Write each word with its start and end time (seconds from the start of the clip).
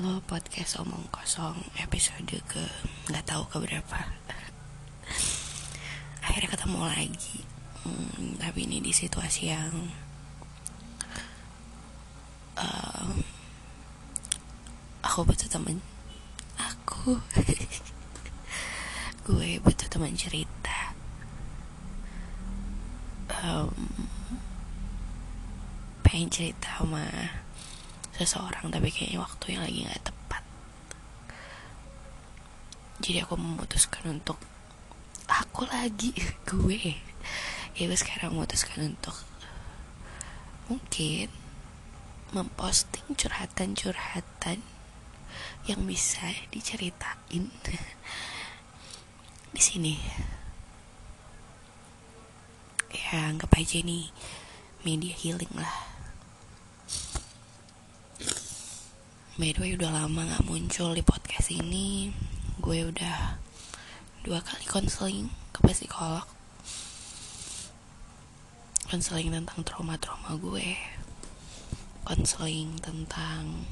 Halo 0.00 0.24
podcast 0.24 0.80
omong 0.80 1.12
kosong 1.12 1.60
episode 1.76 2.40
ke 2.48 2.64
nggak 3.12 3.20
tahu 3.20 3.44
ke 3.52 3.56
berapa. 3.60 4.00
Akhirnya 6.24 6.56
ketemu 6.56 6.80
lagi, 6.88 7.44
hmm, 7.84 8.40
tapi 8.40 8.64
ini 8.64 8.80
di 8.80 8.96
situasi 8.96 9.52
yang 9.52 9.92
uh, 12.56 13.12
aku 15.04 15.20
butuh 15.28 15.52
temen, 15.52 15.84
aku 16.56 17.20
gue 19.28 19.60
butuh 19.60 19.88
teman 19.92 20.16
cerita. 20.16 20.96
Um, 23.36 24.08
pengen 26.00 26.32
cerita 26.32 26.80
sama 26.80 27.04
seseorang 28.20 28.68
tapi 28.68 28.92
kayaknya 28.92 29.24
waktu 29.24 29.56
yang 29.56 29.64
lagi 29.64 29.80
nggak 29.88 30.04
tepat. 30.04 30.42
Jadi 33.00 33.18
aku 33.24 33.34
memutuskan 33.40 34.20
untuk 34.20 34.36
aku 35.24 35.64
lagi 35.64 36.12
gue. 36.52 37.00
Ya 37.80 37.88
gue 37.88 37.96
sekarang 37.96 38.36
memutuskan 38.36 38.92
untuk 38.92 39.16
mungkin 40.68 41.32
memposting 42.36 43.16
curhatan-curhatan 43.16 44.60
yang 45.64 45.80
bisa 45.88 46.28
diceritain 46.52 47.48
di 49.56 49.62
sini. 49.64 49.96
Ya 52.92 53.32
anggap 53.32 53.56
aja 53.56 53.80
nih 53.80 54.12
media 54.84 55.16
healing 55.16 55.56
lah 55.56 55.89
By 59.40 59.56
the 59.56 59.64
way 59.64 59.72
udah 59.72 59.88
lama 59.88 60.28
gak 60.28 60.44
muncul 60.44 60.92
di 60.92 61.00
podcast 61.00 61.48
ini. 61.48 62.12
Gue 62.60 62.84
udah 62.84 63.40
dua 64.20 64.44
kali 64.44 64.68
konseling 64.68 65.32
ke 65.56 65.64
psikolog. 65.64 66.28
Konseling 68.92 69.32
tentang 69.32 69.64
trauma-trauma 69.64 70.36
gue. 70.36 70.76
Konseling 72.04 72.84
tentang 72.84 73.64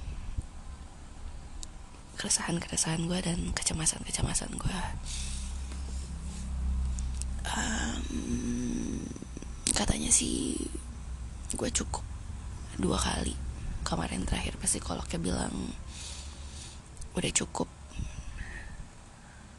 keresahan-keresahan 2.16 3.04
gue 3.04 3.20
dan 3.20 3.52
kecemasan-kecemasan 3.52 4.56
gue. 4.56 4.80
Um, 7.44 9.04
Katanya 9.76 10.08
sih 10.08 10.56
gue 11.52 11.68
cukup 11.68 12.08
dua 12.80 12.96
kali 12.96 13.47
kemarin 13.88 14.28
terakhir 14.28 14.60
psikolognya 14.60 15.16
bilang 15.16 15.72
udah 17.16 17.32
cukup. 17.32 17.72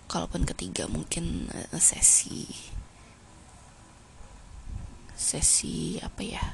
Kalaupun 0.05 0.45
ketiga 0.45 0.85
mungkin 0.85 1.49
uh, 1.49 1.81
sesi 1.81 2.45
sesi 5.19 5.99
apa 5.99 6.23
ya 6.23 6.45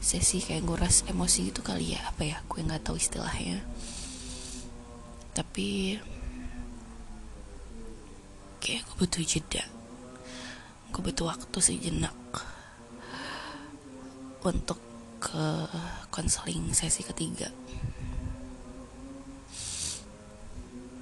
sesi 0.00 0.40
kayak 0.40 0.64
nguras 0.64 1.04
emosi 1.04 1.52
itu 1.52 1.60
kali 1.60 1.92
ya 1.92 2.00
apa 2.08 2.24
ya 2.24 2.38
gue 2.46 2.62
nggak 2.62 2.86
tahu 2.86 2.94
istilahnya. 2.94 3.58
Tapi 5.34 5.98
kayak 8.62 8.86
gue 8.86 8.96
butuh 9.02 9.22
jeda. 9.26 9.66
Gue 10.94 11.02
butuh 11.10 11.26
waktu 11.26 11.58
sejenak 11.58 12.14
untuk 14.46 14.93
ke 15.24 15.64
konseling 16.12 16.76
sesi 16.76 17.00
ketiga. 17.00 17.48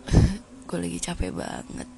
Gue 0.71 0.79
lagi 0.79 1.03
capek 1.03 1.35
banget. 1.35 1.91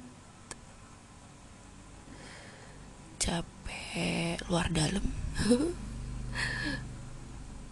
Capek 3.21 4.41
luar 4.49 4.73
dalam. 4.73 5.05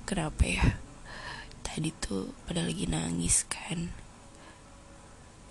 Kenapa 0.07 0.43
ya? 0.45 0.77
Tadi 1.65 1.89
tuh 1.97 2.29
pada 2.45 2.61
lagi 2.61 2.85
nangis 2.85 3.49
kan. 3.49 3.89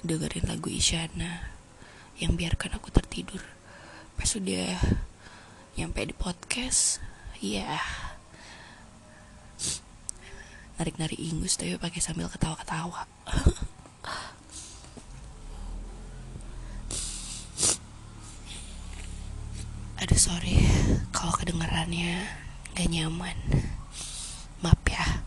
Dengerin 0.07 0.47
lagu 0.47 0.71
Isyana 0.71 1.51
yang 2.23 2.39
biarkan 2.39 2.79
aku 2.79 2.95
tertidur. 2.95 3.43
Pas 4.15 4.31
udah 4.39 4.79
nyampe 5.75 6.07
di 6.07 6.15
podcast 6.15 7.03
ya 7.43 7.67
yeah 7.67 8.12
narik-narik 10.83 11.15
ingus 11.15 11.55
tapi 11.55 11.79
pakai 11.79 12.03
sambil 12.03 12.27
ketawa-ketawa. 12.27 13.07
Aduh 20.03 20.19
sorry. 20.19 20.59
Kalau 21.15 21.31
kedengarannya 21.39 22.19
gak 22.75 22.91
nyaman. 22.91 23.39
Maaf 24.59 24.83
ya. 24.91 25.23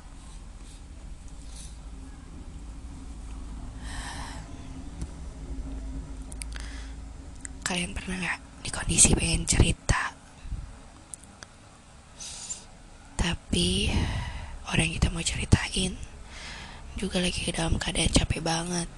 Kalian 7.63 7.95
pernah 7.95 8.19
gak 8.19 8.43
di 8.59 8.69
kondisi 8.75 9.15
pengen 9.15 9.47
cerita? 9.47 10.11
Tapi 13.15 13.87
orang 14.71 14.89
yang 14.89 14.95
kita 14.97 15.09
mau 15.13 15.21
ceritain 15.21 15.93
juga 16.95 17.19
lagi 17.19 17.43
dalam 17.51 17.75
keadaan 17.75 18.09
capek 18.09 18.41
banget. 18.41 18.89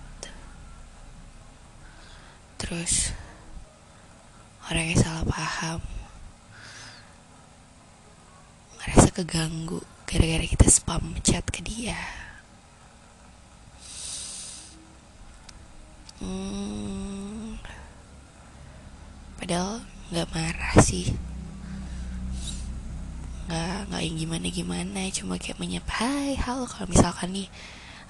Terus 2.61 3.11
orang 4.69 4.85
yang 4.93 4.99
salah 5.01 5.25
paham. 5.25 5.81
Ngerasa 8.79 9.09
keganggu 9.11 9.83
gara-gara 10.07 10.45
kita 10.47 10.67
spam 10.71 11.17
chat 11.25 11.43
ke 11.51 11.59
dia. 11.59 11.97
Hmm, 16.17 17.61
padahal 19.37 19.85
nggak 20.09 20.29
marah 20.33 20.75
sih 20.81 21.26
nggak 23.47 23.87
nggak 23.87 24.03
yang 24.03 24.15
gimana 24.19 24.47
gimana 24.51 25.01
cuma 25.15 25.39
kayak 25.39 25.55
menyapa 25.55 26.03
hai 26.03 26.35
halo. 26.35 26.67
Kalau 26.67 26.91
misalkan 26.91 27.31
nih 27.31 27.47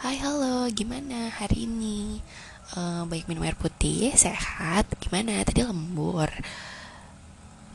hai 0.02 0.18
halo 0.18 0.66
gimana 0.74 1.30
hari 1.30 1.70
ini? 1.70 2.26
Uh, 2.74 3.06
baik 3.06 3.30
minum 3.30 3.46
air 3.46 3.54
putih 3.54 4.10
sehat 4.18 4.90
gimana? 4.98 5.38
Tadi 5.46 5.62
lembur. 5.62 6.26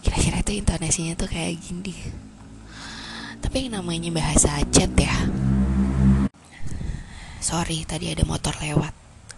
Kira-kira 0.03 0.43
itu 0.43 0.59
intonasinya 0.59 1.15
tuh 1.15 1.31
kayak 1.31 1.55
gini. 1.62 1.95
Tapi 3.39 3.71
yang 3.71 3.78
namanya 3.78 4.11
bahasa 4.11 4.59
chat 4.75 4.91
ya. 4.99 5.15
Sorry 7.39 7.87
tadi 7.87 8.11
ada 8.11 8.27
motor 8.27 8.59
lewat. 8.59 8.91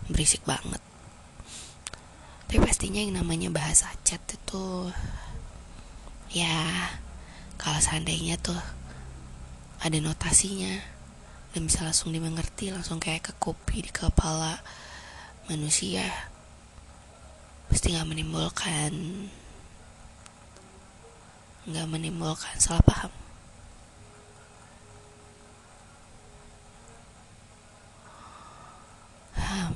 Berisik 0.09 0.49
banget. 0.49 0.81
Tapi 2.49 2.57
pastinya 2.57 3.05
yang 3.05 3.21
namanya 3.21 3.53
bahasa 3.53 3.93
chat 4.01 4.25
itu 4.33 4.89
ya 6.33 6.89
kalau 7.55 7.79
seandainya 7.79 8.35
tuh 8.41 8.59
ada 9.85 9.99
notasinya 10.01 10.81
dan 11.55 11.71
bisa 11.71 11.87
langsung 11.87 12.11
dimengerti 12.11 12.75
langsung 12.75 12.99
kayak 12.99 13.31
ke 13.31 13.33
kopi 13.39 13.87
di 13.87 13.91
kepala 13.95 14.59
manusia 15.47 16.09
pasti 17.71 17.93
nggak 17.95 18.09
menimbulkan 18.09 18.93
nggak 21.69 21.87
menimbulkan 21.89 22.57
salah 22.59 22.83
paham 22.83 23.13
hmm. 29.37 29.73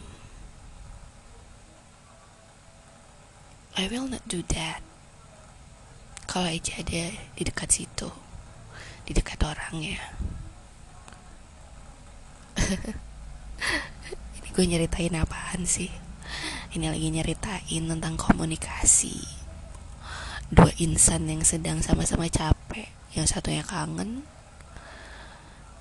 I 3.78 3.84
will 3.86 4.10
not 4.10 4.26
do 4.26 4.42
that 4.50 4.88
kalau 6.28 6.52
aja 6.52 6.84
ada 6.84 7.10
di 7.16 7.42
dekat 7.42 7.72
situ 7.72 8.12
di 9.08 9.16
dekat 9.16 9.40
orangnya 9.40 9.96
ini 14.38 14.48
gue 14.50 14.64
nyeritain 14.66 15.14
apaan 15.19 15.64
sih? 15.64 15.90
Ini 16.75 16.90
lagi 16.92 17.08
nyeritain 17.08 17.84
tentang 17.88 18.14
komunikasi. 18.19 19.16
Dua 20.52 20.72
insan 20.80 21.28
yang 21.28 21.44
sedang 21.44 21.80
sama-sama 21.80 22.28
capek. 22.28 22.90
Yang 23.16 23.38
satunya 23.38 23.64
kangen 23.64 24.26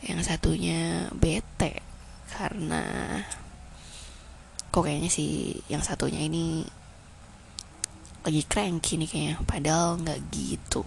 yang 0.06 0.22
satunya 0.22 1.10
bete. 1.12 1.82
Karena 2.30 2.86
kok 4.70 4.86
kayaknya 4.86 5.10
sih 5.10 5.58
yang 5.68 5.82
satunya 5.82 6.22
ini 6.22 6.62
lagi 8.28 8.44
cranky 8.44 9.00
nih 9.00 9.08
kayaknya. 9.08 9.36
Padahal 9.48 10.04
nggak 10.04 10.20
gitu. 10.36 10.84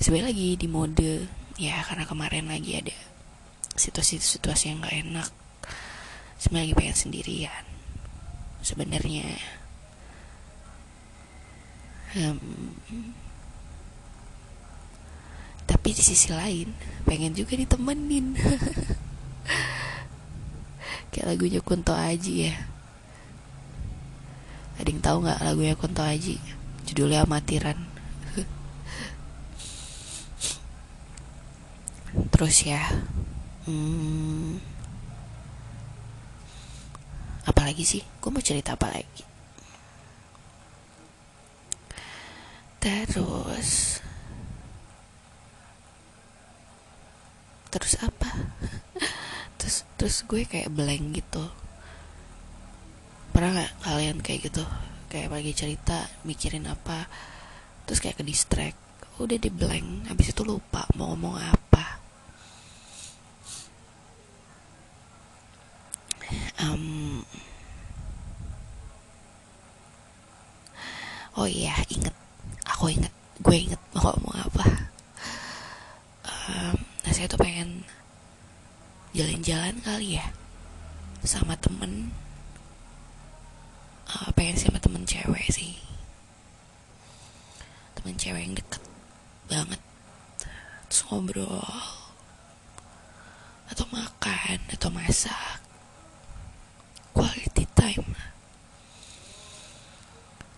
Sebenarnya 0.00 0.32
lagi 0.32 0.48
di 0.56 0.68
mode 0.68 1.12
ya 1.60 1.80
karena 1.84 2.08
kemarin 2.08 2.48
lagi 2.48 2.80
ada 2.80 2.96
situasi-situasi 3.76 4.64
yang 4.72 4.80
gak 4.80 4.96
enak. 4.96 5.30
Sebenarnya 6.40 6.72
lagi 6.72 6.78
pengen 6.80 6.96
sendirian. 6.96 7.64
Sebenarnya. 8.64 9.28
Um, 12.16 12.72
tapi 15.68 15.92
di 15.92 16.00
sisi 16.00 16.32
lain 16.32 16.72
pengen 17.04 17.36
juga 17.36 17.58
ditemenin 17.58 18.40
kayak 21.16 21.32
lagunya 21.32 21.64
Kunto 21.64 21.96
Aji 21.96 22.52
ya. 22.52 22.60
Ada 24.76 24.92
yang 24.92 25.00
tahu 25.00 25.24
nggak 25.24 25.40
lagunya 25.40 25.72
Kunto 25.72 26.04
Aji? 26.04 26.36
Judulnya 26.84 27.24
amatiran. 27.24 27.80
Terus 32.36 32.68
ya 32.68 32.84
hmm, 33.64 34.60
apalagi 37.48 37.80
sih? 37.80 38.04
Gue 38.20 38.28
mau 38.28 38.44
cerita 38.44 38.76
apa 38.76 38.92
lagi? 38.92 39.24
Terus 42.76 44.04
terus 47.72 47.96
apa 48.00 48.30
terus 49.96 50.22
gue 50.28 50.44
kayak 50.44 50.72
blank 50.72 51.16
gitu. 51.16 51.44
Pernah 53.32 53.50
nggak 53.56 53.72
kalian 53.84 54.18
kayak 54.24 54.52
gitu? 54.52 54.64
Kayak 55.12 55.32
lagi 55.32 55.52
cerita 55.56 56.08
mikirin 56.28 56.68
apa 56.68 57.08
terus 57.88 58.00
kayak 58.00 58.20
ke 58.20 58.24
distract. 58.24 58.78
Udah 59.16 59.40
di 59.40 59.48
blank 59.48 60.12
habis 60.12 60.32
itu 60.32 60.42
lupa 60.44 60.84
mau 60.96 61.12
ngomong 61.16 61.36
apa. 61.40 61.84
Um, 66.60 67.22
oh 71.36 71.48
iya 71.48 71.76
inget. 71.88 72.12
Aku 72.68 72.92
inget. 72.92 73.12
Gue 73.40 73.68
inget 73.68 73.80
mau 73.92 74.12
ngomong 74.12 74.36
apa. 74.44 74.64
Um, 76.26 76.74
nah 77.04 77.12
saya 77.12 77.28
tuh 77.28 77.40
pengen 77.40 77.84
jalan-jalan 79.16 79.80
kali 79.80 80.20
ya 80.20 80.28
sama 81.24 81.56
temen. 81.56 82.12
Uh, 84.06 84.28
pengen 84.36 84.60
sama 84.60 84.76
temen 84.76 85.08
cewek 85.08 85.48
sih. 85.48 85.80
Temen 87.96 88.14
cewek 88.20 88.44
yang 88.44 88.54
deket 88.54 88.82
banget. 89.48 89.80
Terus 90.86 91.00
ngobrol. 91.08 91.64
Atau 93.72 93.88
makan 93.88 94.60
atau 94.68 94.92
masak. 94.92 95.64
Quality 97.16 97.64
time. 97.72 98.12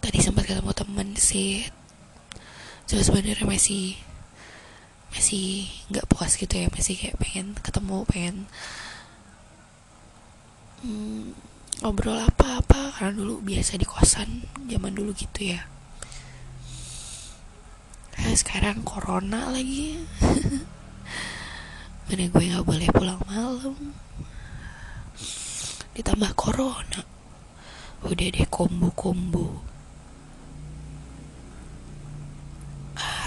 Tadi 0.02 0.18
sempat 0.18 0.50
ketemu 0.50 0.74
temen 0.74 1.08
sih. 1.14 1.70
Cuma 2.90 3.06
sebenarnya 3.06 3.46
masih 3.46 3.94
masih 5.08 5.68
nggak 5.88 6.08
puas 6.08 6.36
gitu 6.36 6.52
ya 6.52 6.68
masih 6.68 6.94
kayak 6.94 7.16
pengen 7.16 7.56
ketemu 7.64 8.04
pengen 8.04 8.36
hmm, 10.84 11.32
ngobrol 11.82 12.18
apa-apa. 12.18 12.94
Karena 12.98 13.14
dulu 13.14 13.38
biasa 13.42 13.78
di 13.78 13.86
kosan 13.86 14.42
zaman 14.66 14.92
dulu 14.94 15.14
gitu 15.14 15.54
ya. 15.54 15.62
Nah, 18.18 18.34
sekarang 18.34 18.82
corona 18.82 19.54
lagi. 19.54 19.94
Mana 22.10 22.24
gue 22.26 22.44
nggak 22.50 22.66
boleh 22.66 22.88
pulang 22.90 23.22
malam. 23.30 23.94
Ditambah 25.94 26.32
corona. 26.34 27.02
Udah 28.02 28.26
deh 28.30 28.46
kombo-kombo 28.50 29.77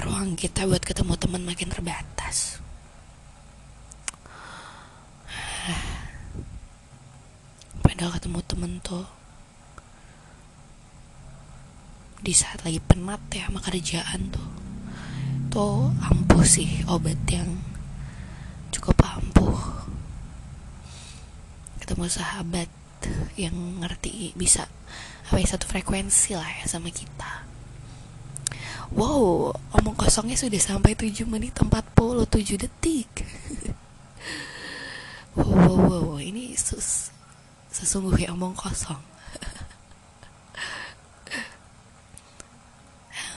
ruang 0.02 0.34
kita 0.34 0.66
buat 0.66 0.82
ketemu 0.82 1.14
teman 1.14 1.46
makin 1.46 1.70
terbatas. 1.70 2.58
Padahal 7.86 8.18
ketemu 8.18 8.40
temen 8.50 8.72
tuh 8.82 9.06
di 12.22 12.34
saat 12.34 12.62
lagi 12.66 12.82
penat 12.82 13.22
ya 13.34 13.50
sama 13.50 13.62
kerjaan 13.62 14.30
tuh 14.30 14.50
tuh 15.54 15.90
ampuh 16.06 16.46
sih 16.46 16.82
obat 16.90 17.18
yang 17.30 17.62
cukup 18.74 18.98
ampuh. 19.06 19.86
Ketemu 21.78 22.06
sahabat 22.10 22.70
yang 23.38 23.86
ngerti 23.86 24.34
bisa 24.34 24.66
apa 25.30 25.38
ya 25.38 25.48
satu 25.48 25.70
frekuensi 25.70 26.36
lah 26.36 26.50
ya 26.62 26.66
sama 26.68 26.92
kita 26.92 27.41
wow 28.96 29.52
omong 29.78 29.96
kosongnya 29.96 30.36
sudah 30.36 30.62
sampai 30.62 30.96
7 30.96 31.26
menit 31.28 31.56
47 31.56 32.62
detik. 32.62 33.12
Wow 35.32 35.48
wow 35.48 35.80
wow 35.88 36.20
ini 36.20 36.60
sus 36.60 37.08
sesungguhnya 37.72 38.36
omong 38.36 38.52
kosong. 38.52 39.00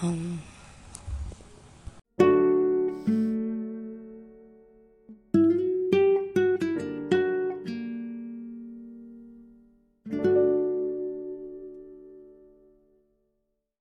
Um, 0.02 0.42